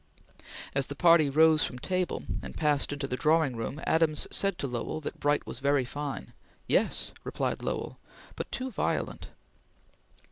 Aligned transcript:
As 0.73 0.87
the 0.87 0.95
party 0.95 1.29
rose 1.29 1.63
from 1.63 1.77
table 1.77 2.23
and 2.41 2.57
passed 2.57 2.91
into 2.91 3.05
the 3.05 3.15
drawing 3.15 3.55
room, 3.55 3.79
Adams 3.85 4.27
said 4.31 4.57
to 4.57 4.65
Lowell 4.65 4.99
that 5.01 5.19
Bright 5.19 5.45
was 5.45 5.59
very 5.59 5.85
fine. 5.85 6.33
"Yes!" 6.65 7.11
replied 7.23 7.63
Lowell, 7.63 7.99
"but 8.35 8.51
too 8.51 8.71
violent!" 8.71 9.29